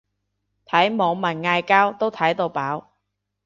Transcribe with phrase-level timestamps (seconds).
[0.65, 2.85] 睇網民嗌交都睇到飽